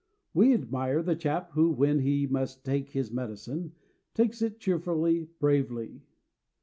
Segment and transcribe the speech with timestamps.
[0.33, 3.73] We admire the chap who, when he must take his medicine,
[4.15, 6.01] takes it cheerfully, bravely.